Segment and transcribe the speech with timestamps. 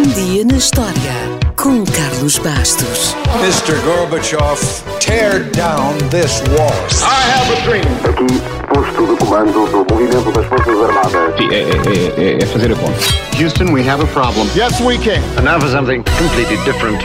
[0.00, 1.12] Um dia na história
[1.56, 3.14] com Carlos Bastos.
[3.42, 3.78] Mr.
[3.84, 4.58] Gorbachev,
[4.98, 6.72] tear down this wall.
[7.02, 7.84] I have a dream.
[8.08, 8.40] Aqui,
[8.72, 11.36] posto de comando do movimento das Forças Armadas.
[11.36, 12.98] Sim, é, é, é, é fazer a conta.
[13.38, 14.48] Houston, we have a problem.
[14.56, 15.20] Yes, we can.
[15.36, 17.04] And now for something completely different.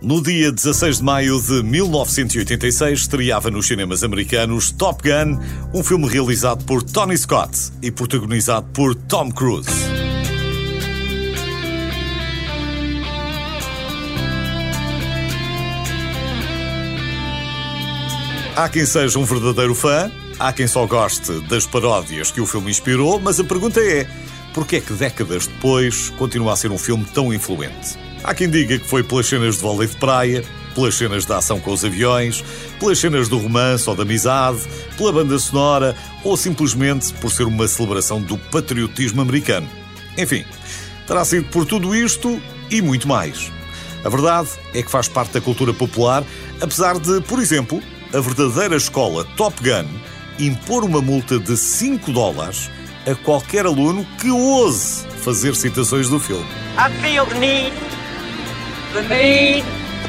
[0.00, 5.38] No dia 16 de maio de 1986, estreava nos cinemas americanos Top Gun,
[5.74, 7.50] um filme realizado por Tony Scott
[7.82, 9.91] e protagonizado por Tom Cruise.
[18.54, 22.70] Há quem seja um verdadeiro fã, há quem só goste das paródias que o filme
[22.70, 24.06] inspirou, mas a pergunta é:
[24.52, 27.96] porquê é que décadas depois continua a ser um filme tão influente?
[28.22, 31.58] Há quem diga que foi pelas cenas de vôlei de praia, pelas cenas de ação
[31.60, 32.44] com os aviões,
[32.78, 34.60] pelas cenas do romance ou da amizade,
[34.98, 39.68] pela banda sonora ou simplesmente por ser uma celebração do patriotismo americano.
[40.18, 40.44] Enfim,
[41.06, 42.38] terá sido por tudo isto
[42.70, 43.50] e muito mais.
[44.04, 46.22] A verdade é que faz parte da cultura popular,
[46.60, 47.82] apesar de, por exemplo,
[48.14, 49.88] a verdadeira escola Top Gun
[50.38, 52.70] impor uma multa de 5 dólares
[53.06, 56.46] a qualquer aluno que ouse fazer citações do filme.
[56.76, 57.72] I feel the need,
[58.92, 59.64] the need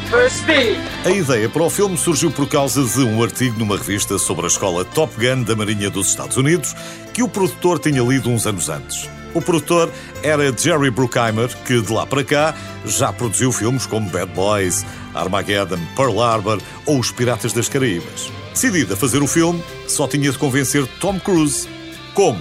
[0.10, 0.78] for speed.
[1.06, 4.48] A ideia para o filme surgiu por causa de um artigo numa revista sobre a
[4.48, 6.76] escola Top Gun da Marinha dos Estados Unidos
[7.14, 9.10] que o produtor tinha lido uns anos antes.
[9.34, 14.32] O produtor era Jerry Bruckheimer, que de lá para cá já produziu filmes como Bad
[14.34, 18.32] Boys, Armageddon, Pearl Harbor ou Os Piratas das Caraíbas.
[18.52, 21.68] Decidido a fazer o filme, só tinha de convencer Tom Cruise.
[22.14, 22.40] Como?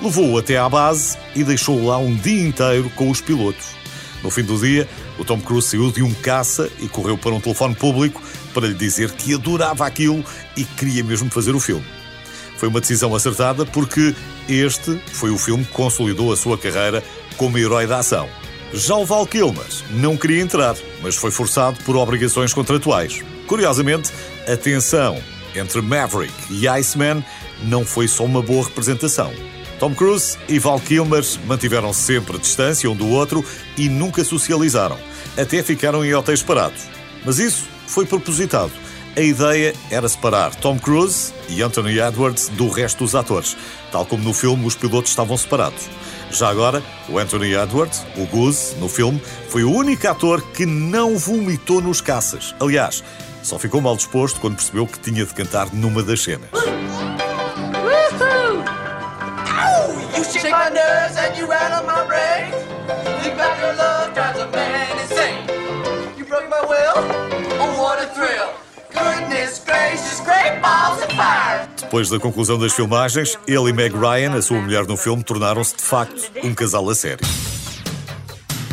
[0.00, 3.66] Levou-o até à base e deixou-o lá um dia inteiro com os pilotos.
[4.22, 7.40] No fim do dia, o Tom Cruise saiu de um caça e correu para um
[7.40, 8.22] telefone público
[8.54, 10.24] para lhe dizer que adorava aquilo
[10.56, 12.01] e queria mesmo fazer o filme.
[12.62, 14.14] Foi uma decisão acertada porque
[14.48, 17.02] este foi o filme que consolidou a sua carreira
[17.36, 18.28] como herói da ação.
[18.72, 23.20] Já o Val Kilmer não queria entrar, mas foi forçado por obrigações contratuais.
[23.48, 24.12] Curiosamente,
[24.46, 25.20] a tensão
[25.56, 27.24] entre Maverick e Iceman
[27.64, 29.32] não foi só uma boa representação.
[29.80, 33.44] Tom Cruise e Val Kilmer mantiveram sempre distância um do outro
[33.76, 35.00] e nunca socializaram,
[35.36, 36.82] até ficaram em hotéis separados.
[37.24, 38.70] Mas isso foi propositado.
[39.14, 43.54] A ideia era separar Tom Cruise e Anthony Edwards do resto dos atores,
[43.90, 45.90] tal como no filme os pilotos estavam separados.
[46.30, 49.20] Já agora, o Anthony Edwards, o Goose, no filme,
[49.50, 52.54] foi o único ator que não vomitou nos caças.
[52.58, 53.04] Aliás,
[53.42, 56.48] só ficou mal disposto quando percebeu que tinha de cantar numa das cenas.
[71.92, 75.76] Depois da conclusão das filmagens, ele e Meg Ryan, a sua mulher no filme, tornaram-se
[75.76, 77.18] de facto um casal a sério.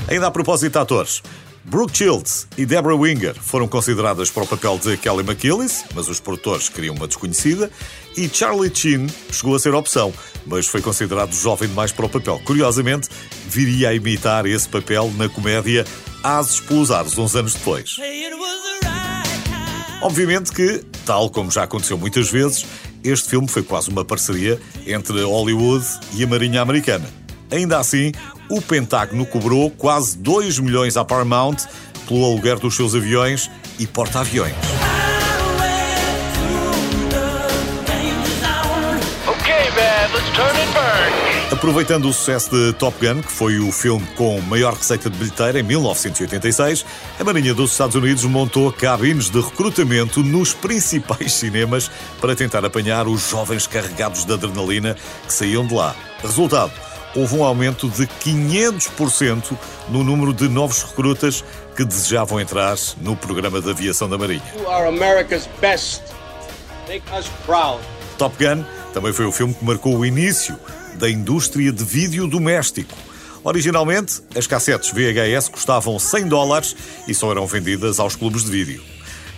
[0.08, 1.22] Ainda a propósito de atores,
[1.66, 6.22] Brooke Shields e Deborah Winger foram consideradas para o papel de Kelly McGillis, mas os
[6.22, 7.70] produtores queriam uma desconhecida,
[8.16, 10.14] e Charlie Sheen chegou a ser opção,
[10.46, 12.40] mas foi considerado jovem demais para o papel.
[12.46, 13.10] Curiosamente,
[13.50, 15.86] viria a imitar esse papel na comédia
[16.24, 17.98] Ases pelos Ares, uns anos depois.
[20.02, 22.66] Obviamente que, tal como já aconteceu muitas vezes,
[23.04, 27.06] este filme foi quase uma parceria entre Hollywood e a Marinha Americana.
[27.52, 28.12] Ainda assim,
[28.50, 31.58] o Pentágono cobrou quase 2 milhões à Paramount
[32.08, 34.79] pelo aluguer dos seus aviões e porta-aviões.
[41.52, 45.60] Aproveitando o sucesso de Top Gun, que foi o filme com maior receita de bilheteira
[45.60, 46.86] em 1986,
[47.20, 51.90] a Marinha dos Estados Unidos montou cabines de recrutamento nos principais cinemas
[52.22, 54.96] para tentar apanhar os jovens carregados de adrenalina
[55.26, 55.96] que saíam de lá.
[56.22, 56.72] Resultado,
[57.16, 59.58] houve um aumento de 500%
[59.90, 61.44] no número de novos recrutas
[61.76, 64.44] que desejavam entrar no programa de aviação da Marinha.
[68.20, 70.56] Top Gun também foi o filme que marcou o início
[71.00, 72.94] da indústria de vídeo doméstico.
[73.42, 76.76] Originalmente, as cassetes VHS custavam 100 dólares
[77.08, 78.84] e só eram vendidas aos clubes de vídeo.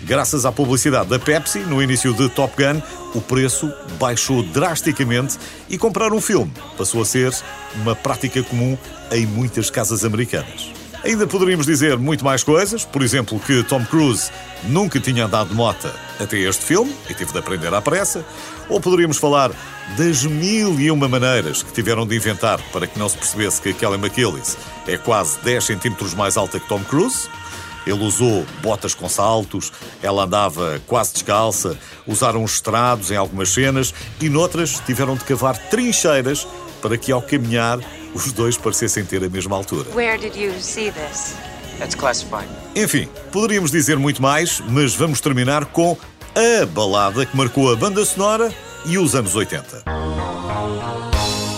[0.02, 2.82] Graças à publicidade da Pepsi, no início de Top Gun,
[3.14, 5.38] o preço baixou drasticamente
[5.70, 7.32] e comprar um filme passou a ser
[7.76, 8.76] uma prática comum
[9.12, 10.81] em muitas casas americanas.
[11.04, 14.32] Ainda poderíamos dizer muito mais coisas, por exemplo, que Tom Cruise
[14.66, 18.24] nunca tinha andado de mota até este filme e teve de aprender à pressa,
[18.70, 19.52] ou poderíamos falar
[19.98, 23.74] das mil e uma maneiras que tiveram de inventar para que não se percebesse que
[23.74, 24.56] Kelly McGillis
[24.88, 27.28] é quase 10 centímetros mais alta que Tom Cruise.
[27.88, 31.76] Ele usou botas com saltos, ela andava quase descalça,
[32.06, 36.48] usaram estrados em algumas cenas e noutras tiveram de cavar trincheiras
[36.80, 37.80] para que ao caminhar
[38.14, 39.90] os dois parecessem ter a mesma altura.
[39.94, 41.36] Where did you see this?
[41.80, 42.48] That's classified.
[42.76, 45.98] Enfim, poderíamos dizer muito mais, mas vamos terminar com
[46.36, 48.54] a balada que marcou a banda sonora
[48.86, 49.84] e os anos 80.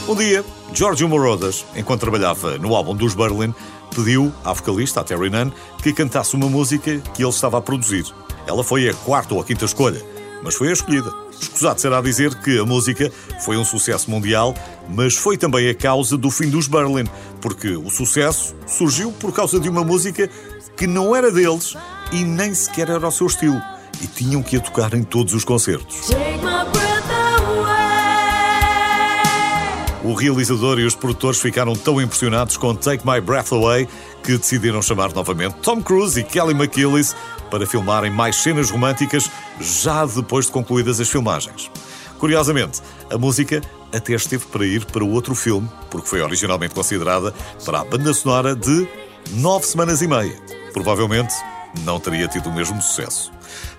[0.07, 3.53] Um dia, Giorgio Moroder, enquanto trabalhava no álbum dos Berlin,
[3.95, 5.51] pediu à vocalista, a Terry Nunn,
[5.81, 8.05] que cantasse uma música que ele estava a produzir.
[8.45, 10.01] Ela foi a quarta ou a quinta escolha,
[10.43, 11.11] mas foi a escolhida.
[11.39, 13.11] Escusado será dizer que a música
[13.43, 14.53] foi um sucesso mundial,
[14.89, 17.05] mas foi também a causa do fim dos Berlin,
[17.41, 20.29] porque o sucesso surgiu por causa de uma música
[20.75, 21.75] que não era deles
[22.11, 23.61] e nem sequer era o seu estilo,
[24.01, 26.09] e tinham que a tocar em todos os concertos.
[30.03, 33.87] O realizador e os produtores ficaram tão impressionados com Take My Breath Away
[34.21, 37.15] que decidiram chamar novamente Tom Cruise e Kelly McGillis
[37.49, 41.71] para filmarem mais cenas românticas já depois de concluídas as filmagens.
[42.19, 43.61] Curiosamente, a música
[43.93, 47.33] até esteve para ir para outro filme, porque foi originalmente considerada
[47.63, 48.87] para a banda sonora de
[49.35, 50.37] Nove Semanas e Meia.
[50.73, 51.33] Provavelmente
[51.81, 53.31] não teria tido o mesmo sucesso.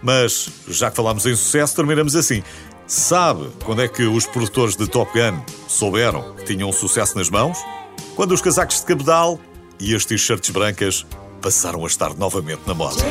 [0.03, 2.43] Mas, já que falámos em sucesso, terminamos assim.
[2.87, 7.59] Sabe quando é que os produtores de Top Gun souberam que tinham sucesso nas mãos?
[8.15, 9.41] Quando os casacos de cabedal
[9.81, 11.07] e as t-shirts brancas
[11.41, 13.03] passaram a estar novamente na moda.